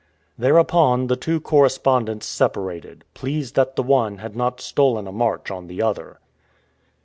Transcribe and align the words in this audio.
Thereupon 0.35 1.05
the 1.05 1.15
two 1.15 1.39
correspondents 1.39 2.25
separated, 2.25 3.03
pleased 3.13 3.53
that 3.55 3.75
the 3.75 3.83
one 3.83 4.17
had 4.17 4.35
not 4.35 4.59
stolen 4.59 5.05
a 5.05 5.11
march 5.11 5.51
on 5.51 5.67
the 5.67 5.83
other. 5.83 6.19